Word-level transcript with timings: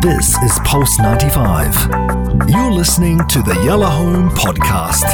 This 0.00 0.34
is 0.42 0.58
Pulse 0.64 0.98
95. 0.98 2.48
You're 2.48 2.72
listening 2.72 3.18
to 3.28 3.42
the 3.42 3.60
Yellow 3.66 3.84
Home 3.84 4.30
Podcast. 4.30 5.04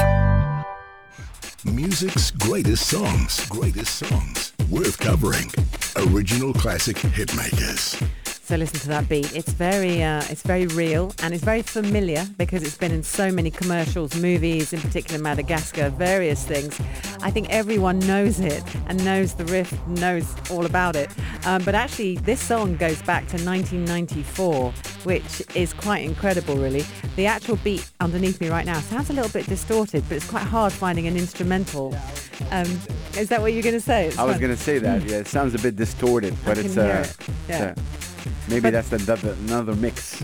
Music's 1.65 2.31
greatest 2.31 2.89
songs, 2.89 3.45
greatest 3.49 3.97
songs, 3.97 4.53
worth 4.71 4.97
covering. 4.99 5.51
Original 5.97 6.53
classic 6.53 6.99
hitmakers. 6.99 8.01
So 8.47 8.55
listen 8.55 8.79
to 8.79 8.89
that 8.91 9.09
beat. 9.09 9.35
It's 9.35 9.51
very, 9.51 10.05
uh, 10.05 10.23
it's 10.31 10.43
very 10.43 10.69
real 10.69 11.13
and 11.21 11.35
it's 11.35 11.43
very 11.43 11.63
familiar 11.63 12.25
because 12.39 12.63
it's 12.63 12.77
been 12.77 12.93
in 12.93 13.03
so 13.03 13.33
many 13.33 13.51
commercials, 13.51 14.15
movies, 14.15 14.73
in 14.73 14.81
particular 14.81 15.21
Madagascar, 15.21 15.91
various 15.91 16.45
things. 16.45 16.81
I 17.23 17.33
think 17.33 17.51
everyone 17.51 17.99
knows 17.99 18.39
it 18.39 18.63
and 18.87 19.05
knows 19.05 19.35
the 19.35 19.47
riff, 19.47 19.75
knows 19.89 20.33
all 20.49 20.65
about 20.65 20.95
it. 20.95 21.11
Um, 21.45 21.65
but 21.65 21.75
actually, 21.75 22.19
this 22.19 22.41
song 22.41 22.77
goes 22.77 23.03
back 23.03 23.27
to 23.31 23.45
1994, 23.45 24.71
which 25.03 25.43
is 25.57 25.73
quite 25.73 26.05
incredible, 26.05 26.55
really. 26.55 26.85
The 27.17 27.27
actual 27.27 27.57
beat 27.57 27.91
underneath 27.99 28.41
me 28.41 28.49
right 28.49 28.65
now 28.65 28.79
sounds 28.79 29.11
a 29.11 29.13
little 29.13 29.33
bit 29.33 29.47
distorted, 29.47 30.05
but 30.09 30.19
it's 30.19 30.31
quite 30.31 30.45
hard 30.45 30.73
finding 30.73 31.09
an 31.09 31.17
instrumental. 31.17 31.97
Um, 32.53 32.69
is 33.19 33.29
that 33.31 33.41
what 33.41 33.55
you're 33.55 33.63
going 33.63 33.75
to 33.75 33.81
say? 33.81 34.07
It's 34.07 34.19
I 34.19 34.25
was 34.25 34.39
going 34.39 34.55
to 34.55 34.63
say 34.63 34.79
that. 34.79 35.03
Yeah, 35.07 35.19
it 35.19 35.27
sounds 35.27 35.55
a 35.55 35.59
bit 35.59 35.75
distorted, 35.75 36.37
but 36.45 36.59
it's 36.59 36.77
uh, 36.77 37.05
it. 37.05 37.29
Yeah. 37.49 37.75
uh, 37.77 37.96
maybe 38.49 38.61
But- 38.61 38.73
that's 38.73 38.93
another 38.93 39.37
another 39.47 39.75
mix. 39.75 40.23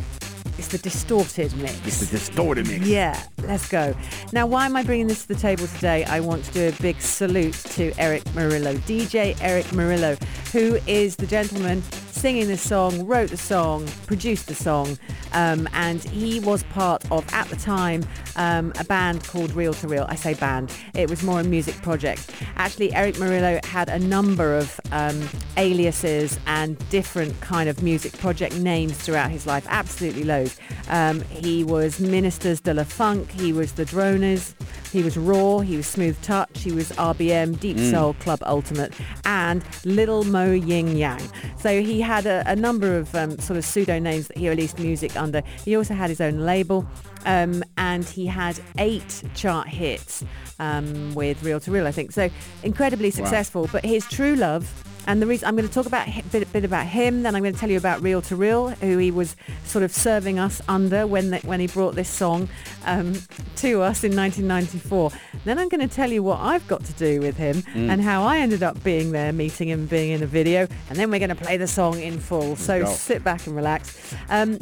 It's 0.58 0.68
the 0.68 0.78
distorted 0.78 1.56
mix. 1.56 1.74
It's 1.86 1.98
the 2.00 2.06
distorted 2.18 2.68
mix. 2.68 2.86
Yeah, 2.86 3.20
let's 3.44 3.68
go. 3.68 3.94
Now, 4.32 4.46
why 4.46 4.66
am 4.66 4.76
I 4.76 4.82
bringing 4.84 5.06
this 5.08 5.22
to 5.22 5.28
the 5.28 5.34
table 5.34 5.66
today? 5.66 6.04
I 6.04 6.20
want 6.20 6.44
to 6.44 6.52
do 6.52 6.68
a 6.68 6.82
big 6.82 7.00
salute 7.00 7.54
to 7.74 7.92
Eric 7.98 8.22
Morillo, 8.34 8.76
DJ 8.86 9.34
Eric 9.40 9.64
Morillo, 9.72 10.22
who 10.52 10.78
is 10.86 11.16
the 11.16 11.26
gentleman 11.26 11.82
singing 12.22 12.46
this 12.46 12.62
song, 12.62 13.04
wrote 13.04 13.30
the 13.30 13.36
song, 13.36 13.84
produced 14.06 14.46
the 14.46 14.54
song, 14.54 14.96
um, 15.32 15.68
and 15.72 16.04
he 16.04 16.38
was 16.38 16.62
part 16.62 17.04
of, 17.10 17.26
at 17.34 17.48
the 17.48 17.56
time, 17.56 18.04
um, 18.36 18.72
a 18.78 18.84
band 18.84 19.26
called 19.26 19.50
Reel 19.56 19.74
2 19.74 19.88
Real. 19.88 20.06
I 20.08 20.14
say 20.14 20.34
band, 20.34 20.72
it 20.94 21.10
was 21.10 21.24
more 21.24 21.40
a 21.40 21.42
music 21.42 21.74
project. 21.82 22.30
Actually, 22.54 22.94
Eric 22.94 23.16
Morillo 23.16 23.64
had 23.64 23.88
a 23.88 23.98
number 23.98 24.56
of 24.56 24.78
um, 24.92 25.20
aliases 25.56 26.38
and 26.46 26.78
different 26.90 27.40
kind 27.40 27.68
of 27.68 27.82
music 27.82 28.16
project 28.18 28.56
names 28.56 28.96
throughout 28.96 29.32
his 29.32 29.44
life, 29.44 29.66
absolutely 29.68 30.22
loads. 30.22 30.56
Um, 30.90 31.22
he 31.22 31.64
was 31.64 31.98
Ministers 31.98 32.60
de 32.60 32.72
la 32.72 32.84
Funk, 32.84 33.32
he 33.32 33.52
was 33.52 33.72
the 33.72 33.84
Droners, 33.84 34.54
he 34.92 35.02
was 35.02 35.16
Raw, 35.16 35.58
he 35.60 35.76
was 35.76 35.86
Smooth 35.86 36.20
Touch, 36.22 36.62
he 36.62 36.70
was 36.70 36.92
RBM, 36.92 37.58
Deep 37.58 37.78
Soul, 37.78 38.12
Club 38.20 38.40
Ultimate, 38.44 38.92
and 39.24 39.64
Little 39.84 40.22
Mo 40.22 40.52
Ying 40.52 40.96
Yang. 40.96 41.22
So 41.62 41.80
he 41.80 42.00
had 42.00 42.26
a, 42.26 42.42
a 42.46 42.56
number 42.56 42.96
of 42.96 43.14
um, 43.14 43.38
sort 43.38 43.56
of 43.56 43.64
pseudo 43.64 44.00
names 44.00 44.26
that 44.26 44.36
he 44.36 44.48
released 44.48 44.80
music 44.80 45.16
under. 45.16 45.44
He 45.64 45.76
also 45.76 45.94
had 45.94 46.10
his 46.10 46.20
own 46.20 46.40
label. 46.40 46.84
Um, 47.24 47.62
and 47.78 48.04
he 48.04 48.26
had 48.26 48.58
eight 48.78 49.22
chart 49.36 49.68
hits 49.68 50.24
um, 50.58 51.14
with 51.14 51.40
Reel 51.44 51.60
2 51.60 51.70
Real, 51.70 51.86
I 51.86 51.92
think. 51.92 52.10
So 52.10 52.28
incredibly 52.64 53.12
successful. 53.12 53.68
But 53.70 53.84
his 53.84 54.04
true 54.08 54.34
love 54.34 54.68
and 55.06 55.20
the 55.20 55.26
reason 55.26 55.48
I'm 55.48 55.56
going 55.56 55.68
to 55.68 55.72
talk 55.72 55.86
about 55.86 56.08
a 56.08 56.22
bit, 56.30 56.52
bit 56.52 56.64
about 56.64 56.86
him, 56.86 57.22
then 57.22 57.34
I'm 57.34 57.42
going 57.42 57.54
to 57.54 57.58
tell 57.58 57.70
you 57.70 57.78
about 57.78 58.02
Reel 58.02 58.22
2 58.22 58.36
Real, 58.36 58.68
who 58.70 58.98
he 58.98 59.10
was 59.10 59.36
sort 59.64 59.82
of 59.82 59.92
serving 59.92 60.38
us 60.38 60.60
under 60.68 61.06
when 61.06 61.30
the, 61.30 61.38
when 61.38 61.60
he 61.60 61.66
brought 61.66 61.94
this 61.94 62.08
song 62.08 62.48
um, 62.84 63.14
to 63.56 63.82
us 63.82 64.04
in 64.04 64.16
1994. 64.16 65.10
Then 65.44 65.58
I'm 65.58 65.68
going 65.68 65.86
to 65.86 65.94
tell 65.94 66.10
you 66.10 66.22
what 66.22 66.40
I've 66.40 66.66
got 66.68 66.84
to 66.84 66.92
do 66.92 67.20
with 67.20 67.36
him 67.36 67.62
and 67.90 68.00
how 68.00 68.22
I 68.22 68.38
ended 68.38 68.62
up 68.62 68.82
being 68.84 69.12
there, 69.12 69.32
meeting 69.32 69.68
him, 69.68 69.86
being 69.86 70.12
in 70.12 70.22
a 70.22 70.26
video, 70.26 70.68
and 70.88 70.98
then 70.98 71.10
we're 71.10 71.18
going 71.18 71.30
to 71.30 71.34
play 71.34 71.56
the 71.56 71.66
song 71.66 71.98
in 72.00 72.18
full. 72.18 72.56
So 72.56 72.84
sit 72.96 73.24
back 73.24 73.46
and 73.46 73.56
relax. 73.56 74.14
Um, 74.28 74.58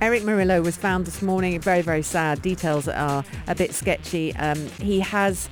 Eric 0.00 0.22
Morillo 0.22 0.62
was 0.62 0.76
found 0.76 1.06
this 1.06 1.22
morning. 1.22 1.58
Very, 1.60 1.80
very 1.80 2.02
sad. 2.02 2.42
Details 2.42 2.88
are 2.88 3.24
a 3.46 3.54
bit 3.54 3.72
sketchy. 3.72 4.34
Um, 4.36 4.58
he 4.80 5.00
has, 5.00 5.48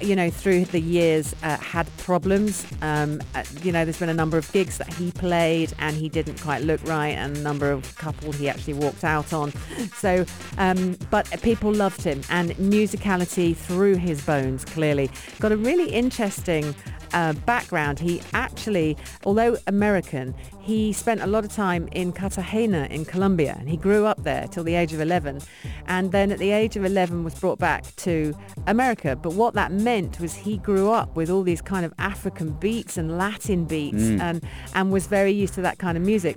you 0.00 0.14
know, 0.14 0.30
through 0.30 0.66
the 0.66 0.80
years 0.80 1.34
uh, 1.42 1.56
had 1.56 1.88
problems. 1.96 2.66
Um, 2.82 3.20
uh, 3.34 3.42
you 3.62 3.72
know, 3.72 3.84
there's 3.84 3.98
been 3.98 4.08
a 4.08 4.14
number 4.14 4.38
of 4.38 4.50
gigs 4.52 4.78
that 4.78 4.92
he 4.94 5.10
played 5.12 5.72
and 5.78 5.96
he 5.96 6.08
didn't 6.08 6.40
quite 6.40 6.62
look 6.62 6.82
right, 6.84 7.14
and 7.14 7.36
a 7.36 7.40
number 7.40 7.70
of 7.70 7.96
couple 7.96 8.32
he 8.32 8.48
actually 8.48 8.74
walked 8.74 9.04
out 9.04 9.32
on. 9.32 9.52
So, 9.96 10.24
um, 10.58 10.96
but 11.10 11.28
people 11.42 11.72
loved 11.72 12.02
him, 12.02 12.20
and 12.30 12.50
musicality 12.52 13.56
through 13.56 13.96
his 13.96 14.22
bones. 14.24 14.64
Clearly, 14.64 15.10
got 15.40 15.52
a 15.52 15.56
really 15.56 15.90
interesting 15.90 16.74
uh, 17.12 17.32
background. 17.32 17.98
He 17.98 18.22
actually, 18.32 18.96
although 19.24 19.56
American, 19.66 20.34
he 20.60 20.92
spent 20.92 21.20
a 21.20 21.26
lot 21.26 21.44
of 21.44 21.52
time 21.52 21.88
in 21.92 22.12
Cartagena 22.12 22.88
in 22.90 23.04
Colombia 23.04 23.56
and 23.58 23.68
he 23.68 23.76
grew 23.76 24.06
up 24.06 24.22
there 24.22 24.46
till 24.48 24.64
the 24.64 24.74
age 24.74 24.92
of 24.92 25.00
11 25.00 25.40
and 25.86 26.12
then 26.12 26.32
at 26.32 26.38
the 26.38 26.50
age 26.50 26.76
of 26.76 26.84
11 26.84 27.24
was 27.24 27.34
brought 27.34 27.58
back 27.58 27.94
to 27.96 28.36
America. 28.66 29.16
But 29.16 29.34
what 29.34 29.54
that 29.54 29.72
meant 29.72 30.18
was 30.20 30.34
he 30.34 30.58
grew 30.58 30.90
up 30.90 31.14
with 31.14 31.30
all 31.30 31.42
these 31.42 31.62
kind 31.62 31.84
of 31.84 31.92
African 31.98 32.50
beats 32.50 32.96
and 32.96 33.16
Latin 33.16 33.64
beats 33.64 34.02
and, 34.20 34.42
and 34.74 34.92
was 34.92 35.06
very 35.06 35.32
used 35.32 35.54
to 35.54 35.62
that 35.62 35.78
kind 35.78 35.96
of 35.96 36.04
music 36.04 36.36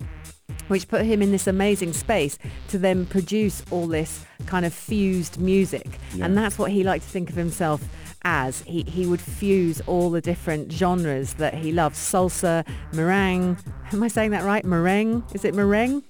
which 0.69 0.87
put 0.87 1.05
him 1.05 1.21
in 1.21 1.31
this 1.31 1.47
amazing 1.47 1.93
space 1.93 2.37
to 2.69 2.77
then 2.77 3.05
produce 3.05 3.63
all 3.71 3.87
this 3.87 4.25
kind 4.45 4.65
of 4.65 4.73
fused 4.73 5.39
music. 5.39 5.99
And 6.21 6.37
that's 6.37 6.57
what 6.57 6.71
he 6.71 6.83
liked 6.83 7.03
to 7.03 7.09
think 7.09 7.29
of 7.29 7.35
himself 7.35 7.83
as. 8.23 8.61
He, 8.61 8.83
he 8.83 9.05
would 9.05 9.21
fuse 9.21 9.81
all 9.81 10.09
the 10.09 10.21
different 10.21 10.71
genres 10.71 11.33
that 11.35 11.53
he 11.53 11.71
loves. 11.71 11.99
Salsa, 11.99 12.65
meringue. 12.93 13.57
Am 13.91 14.03
I 14.03 14.07
saying 14.07 14.31
that 14.31 14.43
right? 14.43 14.63
Meringue? 14.63 15.23
Is 15.33 15.43
it 15.45 15.53
meringue? 15.53 16.03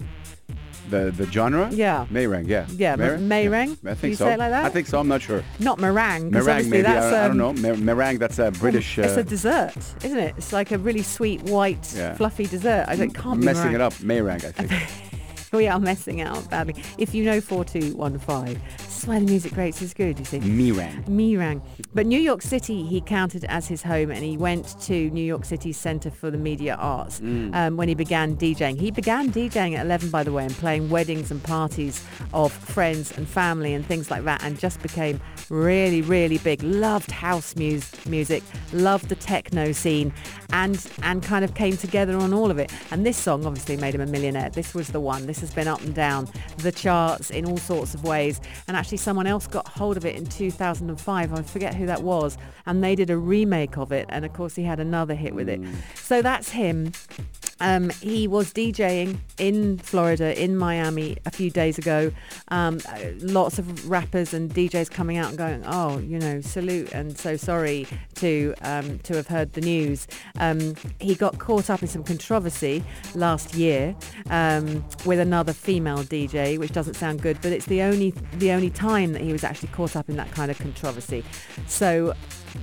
The 0.89 1.11
the 1.11 1.25
genre? 1.31 1.69
Yeah. 1.71 2.05
Meringue, 2.09 2.47
yeah. 2.47 2.65
Yeah, 2.69 2.95
Meringue? 2.95 3.77
Yeah, 3.83 3.91
I 3.91 3.93
think 3.93 4.11
you 4.11 4.15
so. 4.15 4.25
say 4.25 4.33
it 4.33 4.39
like 4.39 4.51
that? 4.51 4.65
I 4.65 4.69
think 4.69 4.87
so. 4.87 4.99
I'm 4.99 5.07
not 5.07 5.21
sure. 5.21 5.43
Not 5.59 5.79
meringue. 5.79 6.31
Meringue, 6.31 6.69
maybe. 6.69 6.83
That's, 6.83 7.13
I, 7.13 7.25
I 7.25 7.27
don't 7.27 7.41
um, 7.41 7.61
know. 7.61 7.75
Meringue, 7.75 8.17
that's 8.17 8.39
a 8.39 8.51
British. 8.51 8.97
It's 8.97 9.17
uh, 9.17 9.21
a 9.21 9.23
dessert, 9.23 9.73
isn't 10.03 10.17
it? 10.17 10.33
It's 10.37 10.51
like 10.51 10.71
a 10.71 10.77
really 10.77 11.03
sweet, 11.03 11.43
white, 11.43 11.93
Yeah. 11.95 12.15
fluffy 12.15 12.45
dessert. 12.45 12.85
I 12.87 12.95
don't, 12.95 13.13
can't 13.13 13.39
be 13.39 13.45
messing 13.45 13.71
meringue. 13.71 13.75
it 13.75 13.81
up. 13.81 14.01
Meringue, 14.01 14.45
I 14.45 14.51
think. 14.51 14.71
We 15.51 15.67
are 15.67 15.79
messing 15.79 16.21
out 16.21 16.47
badly. 16.51 16.75
If 16.99 17.15
you 17.15 17.23
know 17.23 17.41
4215, 17.41 18.61
this 18.99 19.05
is 19.05 19.07
why 19.07 19.19
the 19.19 19.31
Music 19.31 19.53
Greats 19.53 19.81
is 19.81 19.93
good, 19.93 20.19
you 20.19 20.25
see. 20.25 20.39
Meringue. 20.41 21.05
Mirang. 21.05 21.61
But 21.93 22.05
New 22.05 22.19
York 22.19 22.41
City 22.41 22.83
he 22.83 22.99
counted 22.99 23.45
as 23.45 23.65
his 23.65 23.81
home 23.81 24.11
and 24.11 24.25
he 24.25 24.35
went 24.35 24.77
to 24.81 25.09
New 25.11 25.23
York 25.23 25.45
City's 25.45 25.77
Center 25.77 26.11
for 26.11 26.29
the 26.29 26.37
Media 26.37 26.75
Arts 26.75 27.21
um, 27.21 27.77
when 27.77 27.87
he 27.87 27.95
began 27.95 28.35
DJing. 28.35 28.77
He 28.77 28.91
began 28.91 29.31
DJing 29.31 29.77
at 29.77 29.85
11, 29.85 30.09
by 30.09 30.23
the 30.23 30.33
way, 30.33 30.43
and 30.43 30.53
playing 30.53 30.89
weddings 30.89 31.31
and 31.31 31.41
parties 31.41 32.03
of 32.33 32.51
friends 32.51 33.17
and 33.17 33.25
family 33.25 33.73
and 33.73 33.85
things 33.85 34.11
like 34.11 34.25
that 34.25 34.43
and 34.43 34.59
just 34.59 34.81
became 34.81 35.21
really, 35.49 36.01
really 36.01 36.37
big. 36.39 36.61
Loved 36.61 37.09
house 37.09 37.55
mus- 37.55 38.05
music, 38.05 38.43
loved 38.73 39.07
the 39.07 39.15
techno 39.15 39.71
scene 39.71 40.13
and, 40.51 40.85
and 41.03 41.23
kind 41.23 41.45
of 41.45 41.53
came 41.55 41.77
together 41.77 42.17
on 42.17 42.33
all 42.33 42.51
of 42.51 42.57
it. 42.57 42.69
And 42.91 43.05
this 43.05 43.15
song 43.15 43.45
obviously 43.45 43.77
made 43.77 43.95
him 43.95 44.01
a 44.01 44.05
millionaire. 44.05 44.49
This 44.49 44.73
was 44.73 44.89
the 44.89 44.99
one. 44.99 45.25
This 45.25 45.39
has 45.39 45.53
been 45.53 45.69
up 45.69 45.81
and 45.81 45.95
down 45.95 46.27
the 46.57 46.71
charts 46.73 47.31
in 47.31 47.45
all 47.45 47.57
sorts 47.57 47.93
of 47.93 48.03
ways. 48.03 48.41
And 48.67 48.75
actually 48.75 48.88
someone 48.97 49.27
else 49.27 49.47
got 49.47 49.67
hold 49.67 49.97
of 49.97 50.05
it 50.05 50.15
in 50.15 50.25
2005. 50.25 51.33
I 51.33 51.41
forget 51.41 51.75
who 51.75 51.85
that 51.85 52.03
was. 52.03 52.37
And 52.65 52.83
they 52.83 52.95
did 52.95 53.09
a 53.09 53.17
remake 53.17 53.77
of 53.77 53.91
it. 53.91 54.05
And 54.09 54.25
of 54.25 54.33
course 54.33 54.55
he 54.55 54.63
had 54.63 54.79
another 54.79 55.15
hit 55.15 55.33
with 55.33 55.49
it. 55.49 55.61
Mm. 55.61 55.75
So 55.95 56.21
that's 56.21 56.49
him. 56.49 56.93
Um, 57.61 57.89
he 58.01 58.27
was 58.27 58.53
DJing 58.53 59.17
in 59.37 59.77
Florida, 59.79 60.41
in 60.41 60.55
Miami, 60.55 61.17
a 61.25 61.31
few 61.31 61.49
days 61.49 61.77
ago. 61.77 62.11
Um, 62.49 62.79
uh, 62.87 62.99
lots 63.19 63.59
of 63.59 63.89
rappers 63.89 64.33
and 64.33 64.53
DJs 64.53 64.89
coming 64.91 65.17
out 65.17 65.29
and 65.29 65.37
going, 65.37 65.63
"Oh, 65.65 65.99
you 65.99 66.19
know, 66.19 66.41
salute 66.41 66.91
and 66.93 67.17
so 67.17 67.35
sorry 67.37 67.87
to 68.15 68.53
um, 68.61 68.99
to 68.99 69.15
have 69.15 69.27
heard 69.27 69.53
the 69.53 69.61
news." 69.61 70.07
Um, 70.39 70.75
he 70.99 71.15
got 71.15 71.39
caught 71.39 71.69
up 71.69 71.81
in 71.81 71.87
some 71.87 72.03
controversy 72.03 72.83
last 73.15 73.53
year 73.53 73.95
um, 74.29 74.85
with 75.05 75.19
another 75.19 75.53
female 75.53 76.03
DJ, 76.03 76.57
which 76.57 76.71
doesn't 76.71 76.95
sound 76.95 77.21
good, 77.21 77.41
but 77.41 77.51
it's 77.51 77.65
the 77.65 77.81
only 77.81 78.11
the 78.33 78.51
only 78.51 78.69
time 78.69 79.13
that 79.13 79.21
he 79.21 79.31
was 79.31 79.43
actually 79.43 79.69
caught 79.69 79.95
up 79.95 80.09
in 80.09 80.15
that 80.15 80.31
kind 80.31 80.49
of 80.49 80.57
controversy. 80.57 81.23
So, 81.67 82.13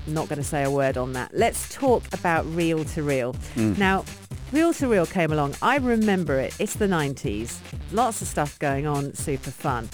not 0.06 0.28
going 0.28 0.38
to 0.38 0.44
say 0.44 0.64
a 0.64 0.70
word 0.70 0.96
on 0.96 1.12
that. 1.12 1.31
Let's 1.34 1.75
talk 1.75 2.02
about 2.12 2.46
Reel 2.54 2.84
2 2.84 3.02
Real. 3.02 3.37
Now. 3.56 4.04
Reel 4.52 4.72
2 4.72 4.90
Real 4.90 5.06
came 5.06 5.32
along. 5.32 5.54
I 5.60 5.76
remember 5.78 6.38
it. 6.38 6.54
It's 6.60 6.75
the 6.75 6.87
90s. 6.87 7.58
Lots 7.93 8.22
of 8.22 8.28
stuff 8.28 8.58
going 8.60 8.87
on. 8.87 9.12
Super 9.14 9.50
fun. 9.50 9.88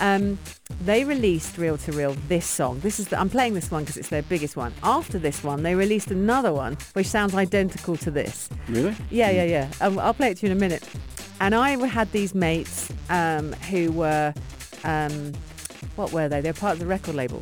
Um, 0.00 0.38
they 0.84 1.04
released 1.04 1.56
Reel 1.56 1.78
2 1.78 1.92
Real 1.92 2.16
this 2.26 2.44
song. 2.44 2.80
This 2.80 2.98
is 2.98 3.08
the, 3.08 3.20
I'm 3.20 3.30
playing 3.30 3.54
this 3.54 3.70
one 3.70 3.84
because 3.84 3.96
it's 3.96 4.08
their 4.08 4.22
biggest 4.22 4.56
one. 4.56 4.74
After 4.82 5.20
this 5.20 5.44
one, 5.44 5.62
they 5.62 5.76
released 5.76 6.10
another 6.10 6.52
one 6.52 6.76
which 6.94 7.06
sounds 7.06 7.32
identical 7.34 7.96
to 7.98 8.10
this. 8.10 8.48
Really? 8.68 8.96
Yeah, 9.10 9.30
yeah, 9.30 9.44
yeah. 9.44 9.70
Um, 9.80 9.98
I'll 10.00 10.14
play 10.14 10.32
it 10.32 10.38
to 10.38 10.46
you 10.46 10.52
in 10.52 10.58
a 10.58 10.60
minute. 10.60 10.88
And 11.40 11.54
I 11.54 11.70
had 11.86 12.10
these 12.10 12.34
mates 12.34 12.92
um, 13.08 13.52
who 13.70 13.92
were, 13.92 14.34
um, 14.82 15.32
what 15.94 16.12
were 16.12 16.28
they? 16.28 16.40
They 16.40 16.50
were 16.50 16.58
part 16.58 16.74
of 16.74 16.78
the 16.80 16.86
record 16.86 17.14
label. 17.14 17.40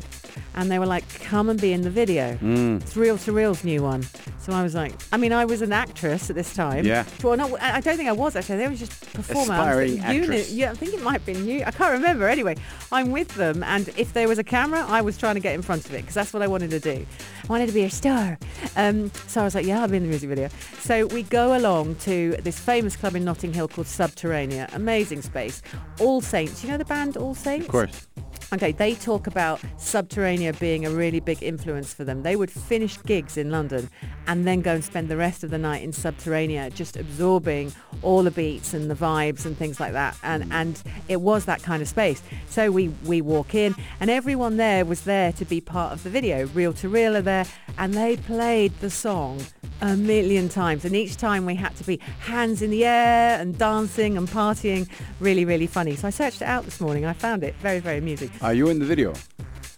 And 0.53 0.69
they 0.69 0.77
were 0.77 0.85
like, 0.85 1.07
come 1.21 1.49
and 1.49 1.59
be 1.59 1.73
in 1.73 1.81
the 1.81 1.89
video. 1.89 2.35
Mm. 2.35 2.81
It's 2.81 2.95
Reel 2.95 3.17
2 3.17 3.31
Real's 3.31 3.63
new 3.63 3.81
one. 3.81 4.05
So 4.41 4.53
I 4.53 4.63
was 4.63 4.73
like, 4.73 4.93
I 5.13 5.17
mean, 5.17 5.33
I 5.33 5.45
was 5.45 5.61
an 5.61 5.71
actress 5.71 6.31
at 6.31 6.35
this 6.35 6.53
time. 6.55 6.83
Yeah. 6.83 7.05
Well, 7.23 7.37
no, 7.37 7.55
I 7.57 7.77
I 7.77 7.79
don't 7.79 7.95
think 7.95 8.09
I 8.09 8.11
was 8.11 8.35
actually. 8.35 8.63
I 8.63 8.67
was 8.69 8.79
just 8.79 8.91
performer. 9.13 9.53
I 9.53 9.57
Aspiring 9.59 9.91
uni- 9.97 10.19
actress. 10.21 10.51
yeah, 10.51 10.71
I 10.71 10.73
think 10.73 10.93
it 10.95 11.01
might 11.03 11.13
have 11.13 11.25
been 11.27 11.45
you. 11.47 11.63
I 11.63 11.69
can't 11.69 11.91
remember. 11.93 12.27
Anyway, 12.27 12.55
I'm 12.91 13.11
with 13.11 13.27
them, 13.35 13.61
and 13.63 13.87
if 13.97 14.13
there 14.13 14.27
was 14.27 14.39
a 14.39 14.43
camera, 14.43 14.83
I 14.87 15.01
was 15.01 15.15
trying 15.17 15.35
to 15.35 15.41
get 15.41 15.53
in 15.53 15.61
front 15.61 15.85
of 15.85 15.93
it 15.93 15.97
because 16.01 16.15
that's 16.15 16.33
what 16.33 16.41
I 16.41 16.47
wanted 16.47 16.71
to 16.71 16.79
do. 16.79 17.05
I 17.43 17.47
wanted 17.47 17.67
to 17.67 17.73
be 17.73 17.83
a 17.83 17.89
star. 17.91 18.39
Um, 18.75 19.11
so 19.27 19.41
I 19.41 19.43
was 19.43 19.53
like, 19.53 19.65
yeah, 19.65 19.81
I'll 19.81 19.87
be 19.87 19.97
in 19.97 20.03
the 20.03 20.09
music 20.09 20.29
video. 20.29 20.49
So 20.79 21.05
we 21.07 21.21
go 21.23 21.55
along 21.55 21.95
to 22.07 22.35
this 22.41 22.57
famous 22.59 22.95
club 22.95 23.15
in 23.15 23.23
Notting 23.23 23.53
Hill 23.53 23.67
called 23.67 23.87
Subterranea. 23.87 24.73
Amazing 24.73 25.21
space. 25.21 25.61
All 25.99 26.19
Saints. 26.21 26.63
You 26.63 26.71
know 26.71 26.77
the 26.77 26.85
band 26.85 27.15
All 27.17 27.35
Saints? 27.35 27.65
Of 27.67 27.71
course. 27.71 28.07
Okay, 28.53 28.73
they 28.73 28.95
talk 28.95 29.27
about 29.27 29.61
Subterranea 29.77 30.59
being 30.59 30.85
a 30.85 30.89
really 30.89 31.21
big 31.21 31.41
influence 31.41 31.93
for 31.93 32.03
them. 32.03 32.23
They 32.23 32.35
would 32.35 32.51
finish 32.51 33.01
gigs 33.03 33.37
in 33.37 33.49
London 33.49 33.89
and 34.27 34.45
then 34.45 34.59
go 34.59 34.73
and 34.73 34.83
spend 34.83 35.07
the 35.07 35.15
rest 35.15 35.45
of 35.45 35.51
the 35.51 35.57
night 35.57 35.83
in 35.83 35.91
Subterranea, 35.91 36.73
just 36.73 36.97
absorbing 36.97 37.71
all 38.01 38.23
the 38.23 38.31
beats 38.31 38.73
and 38.73 38.91
the 38.91 38.95
vibes 38.95 39.45
and 39.45 39.57
things 39.57 39.79
like 39.79 39.93
that. 39.93 40.17
And 40.21 40.43
mm. 40.43 40.51
and 40.51 40.83
it 41.07 41.21
was 41.21 41.45
that 41.45 41.63
kind 41.63 41.81
of 41.81 41.87
space. 41.87 42.21
So 42.49 42.71
we 42.71 42.89
we 43.05 43.21
walk 43.21 43.55
in, 43.55 43.73
and 44.01 44.09
everyone 44.09 44.57
there 44.57 44.83
was 44.83 45.05
there 45.05 45.31
to 45.31 45.45
be 45.45 45.61
part 45.61 45.93
of 45.93 46.03
the 46.03 46.09
video. 46.09 46.47
Reel 46.47 46.73
2 46.73 46.89
Real 46.89 47.15
are 47.15 47.21
there, 47.21 47.45
and 47.77 47.93
they 47.93 48.17
played 48.17 48.77
the 48.81 48.89
song 48.89 49.39
a 49.81 49.97
million 49.97 50.47
times 50.47 50.85
and 50.85 50.95
each 50.95 51.17
time 51.17 51.43
we 51.45 51.55
had 51.55 51.75
to 51.75 51.83
be 51.83 51.97
hands 52.19 52.61
in 52.61 52.69
the 52.69 52.85
air 52.85 53.39
and 53.39 53.57
dancing 53.57 54.15
and 54.15 54.27
partying 54.27 54.87
really 55.19 55.43
really 55.43 55.65
funny 55.65 55.95
so 55.95 56.07
i 56.07 56.11
searched 56.11 56.41
it 56.41 56.45
out 56.45 56.63
this 56.65 56.79
morning 56.79 57.03
i 57.03 57.13
found 57.13 57.43
it 57.43 57.55
very 57.55 57.79
very 57.79 57.97
amusing 57.97 58.29
Are 58.41 58.53
you 58.53 58.69
in 58.69 58.79
the 58.79 58.85
video? 58.85 59.13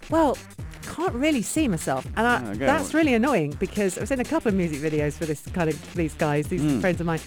well 0.09 0.37
can't 0.83 1.13
really 1.15 1.41
see 1.41 1.67
myself 1.69 2.05
and 2.17 2.27
I, 2.27 2.35
Ah, 2.43 2.49
okay. 2.49 2.59
that's 2.65 2.93
really 2.93 3.13
annoying 3.13 3.51
because 3.57 3.97
i 3.97 4.01
was 4.01 4.11
in 4.11 4.19
a 4.19 4.23
couple 4.25 4.49
of 4.49 4.55
music 4.55 4.79
videos 4.79 5.13
for 5.13 5.25
this 5.25 5.41
kind 5.53 5.69
of 5.69 5.93
these 5.95 6.13
guys 6.13 6.47
these 6.47 6.61
Hmm. 6.61 6.81
friends 6.81 6.99
of 6.99 7.07
mine 7.07 7.21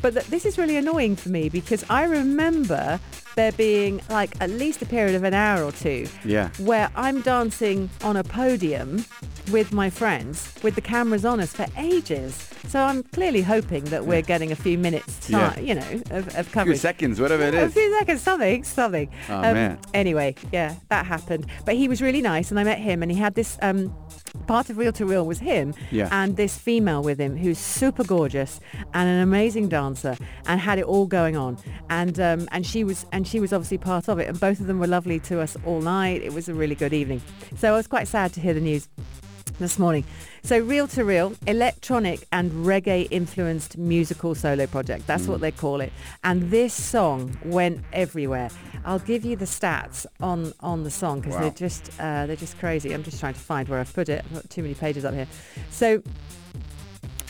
but 0.00 0.14
th- 0.14 0.26
this 0.26 0.46
is 0.46 0.56
really 0.56 0.76
annoying 0.76 1.14
for 1.16 1.28
me 1.28 1.50
because 1.50 1.84
i 1.90 2.04
remember 2.04 2.98
there 3.36 3.52
being 3.52 4.00
like 4.08 4.30
at 4.40 4.48
least 4.50 4.80
a 4.80 4.86
period 4.86 5.14
of 5.14 5.22
an 5.22 5.34
hour 5.34 5.62
or 5.62 5.70
two 5.70 6.08
Yeah. 6.24 6.48
where 6.60 6.90
I'm 6.96 7.20
dancing 7.20 7.88
on 8.02 8.16
a 8.16 8.24
podium 8.24 9.04
with 9.50 9.72
my 9.72 9.90
friends 9.90 10.54
with 10.62 10.74
the 10.74 10.80
cameras 10.80 11.24
on 11.24 11.40
us 11.40 11.52
for 11.52 11.66
ages. 11.76 12.48
So 12.68 12.80
I'm 12.80 13.02
clearly 13.02 13.40
hoping 13.42 13.84
that 13.84 14.04
we're 14.06 14.22
getting 14.22 14.52
a 14.52 14.56
few 14.56 14.76
minutes 14.78 15.30
Yeah. 15.30 15.58
you 15.58 15.74
know, 15.74 16.02
of, 16.10 16.28
of 16.28 16.36
A 16.36 16.42
few 16.44 16.52
coverage. 16.52 16.78
seconds, 16.80 17.20
whatever 17.20 17.44
it 17.44 17.54
A 17.54 17.62
is. 17.64 17.72
few 17.72 17.98
seconds, 17.98 18.20
something, 18.20 18.64
something. 18.64 19.08
Um, 19.28 19.44
Oh, 19.48 19.54
man. 19.54 19.78
Anyway, 19.94 20.34
yeah, 20.52 20.74
that 20.88 21.06
happened. 21.06 21.46
But 21.64 21.76
he 21.76 21.88
was 21.88 22.02
really 22.02 22.20
nice, 22.22 22.50
and 22.50 22.58
I 22.60 22.64
met 22.64 22.78
him, 22.78 23.02
and 23.02 23.10
he 23.10 23.16
had 23.18 23.34
this 23.34 23.56
um, 23.62 23.94
part 24.46 24.68
of 24.68 24.76
Reel 24.76 24.92
2 24.92 25.06
Real 25.06 25.24
was 25.24 25.38
him, 25.38 25.72
Yeah. 25.90 26.08
and 26.10 26.36
this 26.36 26.58
female 26.58 27.02
with 27.02 27.18
him 27.18 27.36
who's 27.36 27.58
super 27.58 28.04
gorgeous 28.04 28.60
and 28.94 29.08
an 29.08 29.20
amazing 29.20 29.68
dancer, 29.68 30.16
and 30.46 30.60
had 30.60 30.78
it 30.78 30.84
all 30.84 31.06
going 31.06 31.36
on. 31.36 31.56
And 31.88 32.18
um, 32.20 32.48
and 32.52 32.66
she 32.66 32.84
was 32.84 33.06
and 33.12 33.26
she 33.26 33.40
was 33.40 33.52
obviously 33.52 33.78
part 33.78 34.08
of 34.08 34.18
it, 34.18 34.28
and 34.28 34.38
both 34.38 34.60
of 34.60 34.66
them 34.66 34.78
were 34.78 34.86
lovely 34.86 35.20
to 35.20 35.40
us 35.40 35.56
all 35.64 35.80
night. 35.80 36.22
It 36.22 36.32
was 36.34 36.48
a 36.48 36.54
really 36.54 36.74
good 36.74 36.92
evening. 36.92 37.22
So 37.56 37.72
I 37.72 37.76
was 37.76 37.86
quite 37.86 38.08
sad 38.08 38.32
to 38.34 38.40
hear 38.40 38.52
the 38.54 38.60
news 38.60 38.88
this 39.58 39.78
morning. 39.78 40.04
So 40.42 40.58
Reel 40.60 40.86
2 40.88 41.04
Real, 41.04 41.34
electronic 41.46 42.26
and 42.32 42.50
reggae 42.66 43.08
influenced 43.10 43.76
musical 43.76 44.34
solo 44.34 44.66
project. 44.66 45.06
That's 45.06 45.26
what 45.26 45.40
they 45.40 45.50
call 45.50 45.80
it. 45.80 45.92
And 46.24 46.50
this 46.50 46.72
song 46.72 47.36
went 47.44 47.84
everywhere. 47.92 48.50
I'll 48.84 48.98
give 49.00 49.24
you 49.24 49.36
the 49.36 49.44
stats 49.44 50.06
on 50.20 50.52
on 50.60 50.84
the 50.84 50.90
song 50.90 51.20
because 51.20 51.34
Wow. 51.34 51.40
they're 51.42 51.50
just 51.50 51.90
uh, 52.00 52.26
they're 52.26 52.36
just 52.36 52.58
crazy. 52.58 52.92
I'm 52.92 53.02
just 53.02 53.20
trying 53.20 53.34
to 53.34 53.40
find 53.40 53.68
where 53.68 53.80
I've 53.80 53.92
put 53.92 54.08
it. 54.08 54.24
I've 54.24 54.34
got 54.34 54.50
too 54.50 54.62
many 54.62 54.74
pages 54.74 55.04
up 55.04 55.14
here. 55.14 55.26
So 55.70 56.02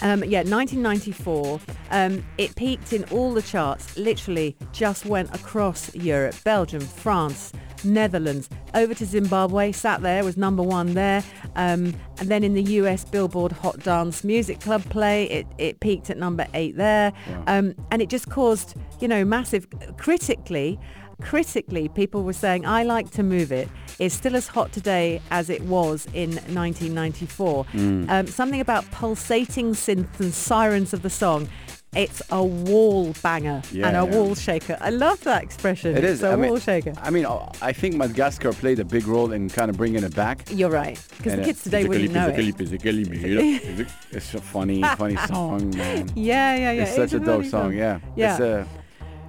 um, 0.01 0.23
yeah, 0.23 0.43
1994. 0.45 1.61
Um, 1.91 2.25
it 2.37 2.55
peaked 2.55 2.93
in 2.93 3.05
all 3.05 3.33
the 3.35 3.43
charts. 3.43 3.97
Literally, 3.97 4.55
just 4.73 5.05
went 5.07 5.35
across 5.35 5.93
Europe, 5.95 6.37
Belgium, 6.45 6.81
France, 6.81 7.53
Netherlands, 7.85 8.49
over 8.75 8.95
to 8.95 9.05
Zimbabwe. 9.05 9.73
Sat 9.73 10.03
there, 10.03 10.25
was 10.25 10.37
number 10.37 10.63
one 10.63 10.95
there, 10.95 11.23
um, 11.57 11.95
and 12.19 12.29
then 12.29 12.45
in 12.45 12.55
the 12.55 12.63
US 12.63 13.05
Billboard 13.05 13.53
Hot 13.53 13.79
Dance 13.81 14.25
Music 14.25 14.61
Club 14.61 14.85
play, 14.91 15.25
it, 15.31 15.47
it 15.59 15.81
peaked 15.81 16.11
at 16.11 16.17
number 16.19 16.47
eight 16.55 16.77
there, 16.77 17.13
um, 17.47 17.75
and 17.91 18.03
it 18.03 18.09
just 18.09 18.29
caused 18.31 18.75
you 19.01 19.09
know 19.09 19.25
massive 19.25 19.67
critically. 19.97 20.79
Critically, 21.21 21.89
people 21.89 22.23
were 22.23 22.33
saying, 22.33 22.65
I 22.65 22.85
like 22.85 23.11
to 23.13 23.25
move 23.25 23.51
it. 23.51 23.69
It's 23.99 24.15
still 24.15 24.37
as 24.37 24.47
hot 24.47 24.71
today 24.71 25.21
as 25.33 25.51
it 25.51 25.61
was 25.63 26.07
in 26.15 26.31
1994. 26.55 27.67
Um, 28.09 28.27
something 28.29 28.61
about 28.61 28.89
pulsating 28.93 29.73
synths 29.73 30.21
and 30.21 30.33
sirens 30.33 30.93
of 30.95 31.03
the 31.03 31.11
song. 31.11 31.49
It's 31.95 32.21
a 32.31 32.45
wall 32.45 33.15
banger 33.23 33.63
Yeah, 33.73 33.89
and 33.89 33.97
a 33.97 34.05
yeah. 34.11 34.17
wall 34.17 34.35
shaker. 34.35 34.77
I 34.81 34.91
love 34.91 35.21
that 35.25 35.43
expression. 35.43 35.97
It 35.97 36.05
It's 36.05 36.15
is. 36.15 36.23
a 36.23 36.31
I 36.33 36.37
mean, 36.37 36.51
wall 36.51 36.59
shaker. 36.59 36.93
I 37.03 37.11
mean, 37.11 37.27
I 37.63 37.73
think 37.73 37.97
Madagascar 37.97 38.53
played 38.53 38.79
a 38.79 38.85
big 38.85 39.07
role 39.07 39.33
in 39.33 39.49
kind 39.49 39.71
of 39.71 39.77
bringing 39.79 40.05
it 40.05 40.15
back. 40.15 40.49
You're 40.51 40.71
right. 40.71 41.01
Because 41.17 41.37
the 41.37 41.43
kids 41.45 41.63
today 41.63 41.89
wouldn't 41.89 42.13
know 42.13 42.29
it. 42.29 43.89
It's 44.13 44.35
a 44.35 44.41
funny, 44.41 44.83
funny 44.83 45.17
song, 45.27 45.71
man. 45.77 46.11
Yeah, 46.15 46.57
yeah, 46.57 46.73
yeah. 46.73 46.83
It's 46.83 46.95
such 46.95 47.15
a 47.15 47.19
dope 47.21 47.39
funny 47.39 47.49
song, 47.49 47.73
yeah. 47.73 48.01
Yeah. 48.17 48.33
It's 48.33 48.41
a, 48.41 48.69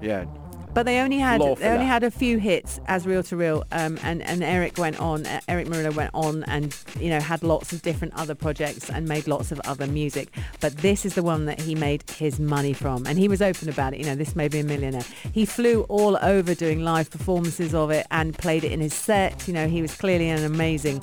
yeah. 0.01 0.25
But 0.74 0.86
they 0.86 1.00
only 1.00 1.18
had 1.18 1.42
they 1.42 1.45
only 1.45 1.57
that. 1.57 1.83
had 1.83 2.04
a 2.04 2.12
few 2.12 2.38
hits 2.38 2.80
as 2.88 3.06
Reel 3.06 3.24
2 3.24 3.36
Real, 3.36 3.63
um, 3.71 3.98
and 4.04 4.21
and 4.21 4.44
Eric 4.44 4.77
went 4.77 5.00
on. 5.00 5.25
Uh, 5.25 5.42
Eric 5.48 5.68
Morillo 5.68 5.94
went 5.95 6.12
on 6.13 6.44
and 6.44 6.75
you 7.00 7.10
know 7.10 7.19
had 7.19 7.44
lots 7.44 7.74
of 7.74 7.81
different 7.81 8.13
other 8.16 8.36
projects 8.36 8.89
and 8.89 9.07
made 9.07 9.27
lots 9.27 9.51
of 9.51 9.60
other 9.62 9.88
music. 9.88 10.30
But 10.60 10.77
this 10.77 11.06
is 11.06 11.16
the 11.16 11.24
one 11.24 11.45
that 11.45 11.60
he 11.60 11.74
made 11.75 12.07
his 12.12 12.39
money 12.39 12.74
from, 12.74 13.07
and 13.07 13.18
he 13.18 13.27
was 13.27 13.42
open 13.42 13.68
about 13.68 13.94
it. 13.94 14.00
You 14.00 14.06
know, 14.06 14.16
this 14.16 14.36
made 14.36 14.54
me 14.54 14.60
a 14.60 14.63
millionaire. 14.63 15.06
He 15.33 15.45
flew 15.45 15.83
all 15.83 16.18
over 16.21 16.54
doing 16.54 16.83
live 16.83 17.10
performances 17.10 17.74
of 17.74 17.89
it 17.89 18.06
and 18.12 18.38
played 18.38 18.63
it 18.63 18.71
in 18.71 18.80
his 18.80 18.94
set. 18.94 19.48
You 19.48 19.54
know, 19.54 19.68
he 19.68 19.81
was 19.81 19.95
clearly 19.95 20.30
an 20.30 20.44
amazing, 20.44 21.01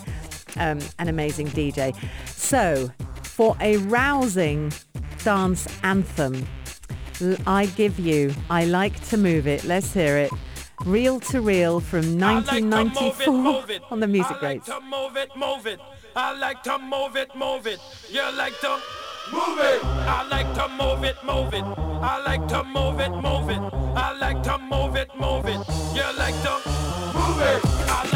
um, 0.56 0.78
an 0.98 1.08
amazing 1.08 1.48
DJ. 1.48 1.94
So, 2.28 2.90
for 3.22 3.56
a 3.60 3.78
rousing 3.78 4.72
dance 5.24 5.66
anthem. 5.82 6.46
I 7.46 7.66
give 7.76 7.98
you 7.98 8.34
I 8.50 8.64
Like 8.66 9.00
to 9.08 9.16
Move 9.16 9.46
It. 9.46 9.64
Let's 9.64 9.92
hear 9.92 10.16
it. 10.18 10.30
Reel 10.84 11.18
2 11.20 11.40
Real 11.40 11.80
from 11.80 12.22
I 12.22 12.34
like 12.40 12.62
move 12.62 12.72
it, 13.20 13.28
1994 13.28 13.32
move 13.34 13.70
it. 13.70 13.82
on 13.90 14.00
the 14.00 14.06
Music 14.06 14.32
I 14.32 14.34
like 14.34 14.42
Rates. 14.42 14.66
to 14.66 14.80
move 14.80 15.16
it, 15.16 15.30
move 15.36 15.66
it. 15.66 15.80
I 16.14 16.38
like 16.38 16.62
to 16.64 16.78
move 16.78 17.16
it, 17.16 17.34
move 17.34 17.66
it. 17.66 17.80
You 18.10 18.22
like 18.36 18.58
to 18.60 18.78
move 19.32 19.58
it. 19.58 19.80
I 19.84 20.28
like 20.28 20.52
to 20.54 20.68
move 20.68 21.04
it, 21.04 21.16
move 21.24 21.54
it. 21.54 21.64
I 21.64 22.22
like 22.24 22.46
to 22.48 22.62
move 22.64 23.00
it, 23.00 23.10
move 23.10 23.48
it. 23.50 23.60
I 23.96 24.12
like 24.18 24.42
to 24.44 24.58
move 24.58 24.96
it, 24.96 25.10
move 25.18 25.46
it. 25.46 25.60
You 25.96 26.04
like 26.18 26.36
to 26.42 26.60
move 27.14 27.40
it. 27.40 28.15